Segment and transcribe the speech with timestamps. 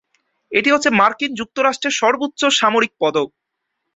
[0.51, 3.27] এটি হচ্ছে মার্কিন যুক্তরাষ্ট্রের সর্বোচ্চ সামরিক পদক।